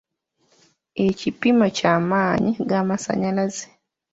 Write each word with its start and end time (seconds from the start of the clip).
Ekipimo 1.07 1.65
ky'amaanyi 1.77 2.51
g'amasannyalaze. 2.69 3.65